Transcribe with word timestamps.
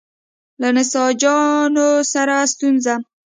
له 0.61 0.69
نساجانو 0.77 1.89
سره 2.13 2.35
ستونزه. 2.51 2.93